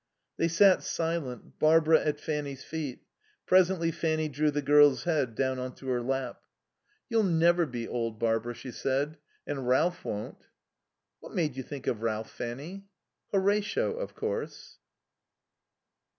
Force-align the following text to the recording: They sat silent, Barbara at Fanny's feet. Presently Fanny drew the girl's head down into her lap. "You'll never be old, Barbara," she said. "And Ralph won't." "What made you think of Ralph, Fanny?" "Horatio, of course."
They 0.37 0.47
sat 0.47 0.81
silent, 0.81 1.59
Barbara 1.59 2.03
at 2.03 2.19
Fanny's 2.19 2.63
feet. 2.63 3.03
Presently 3.45 3.91
Fanny 3.91 4.29
drew 4.29 4.49
the 4.49 4.63
girl's 4.63 5.03
head 5.03 5.35
down 5.35 5.59
into 5.59 5.89
her 5.89 6.01
lap. 6.01 6.41
"You'll 7.07 7.21
never 7.21 7.67
be 7.67 7.87
old, 7.87 8.17
Barbara," 8.17 8.55
she 8.55 8.71
said. 8.71 9.19
"And 9.45 9.67
Ralph 9.67 10.03
won't." 10.03 10.47
"What 11.19 11.35
made 11.35 11.55
you 11.55 11.61
think 11.61 11.85
of 11.85 12.01
Ralph, 12.01 12.31
Fanny?" 12.31 12.87
"Horatio, 13.31 13.91
of 13.97 14.15
course." 14.15 14.79